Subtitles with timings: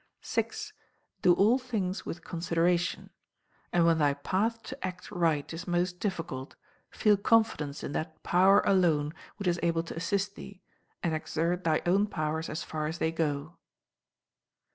[0.33, 0.43] vi.
[1.21, 3.11] Do all things with consideration;
[3.71, 6.55] and when thy path to act right is most difficult,
[6.89, 10.63] feel confidence in that Power alone which is able to assist thee,
[11.03, 13.57] and exert thy own powers as far as they go.